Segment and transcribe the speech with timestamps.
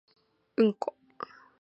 [0.57, 0.95] うんこ